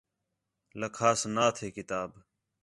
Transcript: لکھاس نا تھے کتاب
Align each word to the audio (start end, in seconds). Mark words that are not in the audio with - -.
لکھاس 0.79 1.19
نا 1.35 1.45
تھے 1.55 1.67
کتاب 1.77 2.09